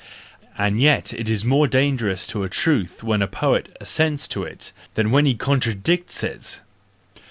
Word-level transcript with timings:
—and 0.57 0.81
yet 0.81 1.13
it 1.13 1.29
is 1.29 1.45
more 1.45 1.67
dangerous 1.67 2.25
to 2.25 2.41
a 2.41 2.49
truth 2.49 3.03
when 3.03 3.19
the 3.19 3.27
poet 3.27 3.77
assents 3.79 4.27
to 4.27 4.41
it 4.41 4.71
than 4.95 5.11
when 5.11 5.27
he 5.27 5.35
contradicts 5.35 6.23
it! 6.23 6.59